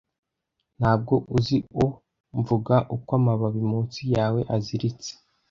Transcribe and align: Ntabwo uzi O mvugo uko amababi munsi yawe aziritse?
Ntabwo 0.79 1.13
uzi 1.37 1.57
O 1.83 1.85
mvugo 2.37 2.73
uko 2.95 3.09
amababi 3.19 3.61
munsi 3.71 4.01
yawe 4.15 4.39
aziritse? 4.55 5.11